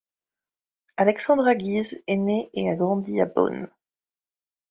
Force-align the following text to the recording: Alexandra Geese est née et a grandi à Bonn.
Alexandra 0.97 1.53
Geese 1.53 2.01
est 2.07 2.17
née 2.17 2.49
et 2.55 2.67
a 2.71 2.75
grandi 2.75 3.21
à 3.21 3.27
Bonn. 3.27 3.69